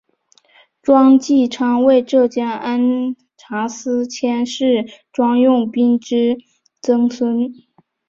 [0.81, 6.39] 庄际昌为浙江按察司佥事庄用宾之
[6.81, 7.53] 曾孙。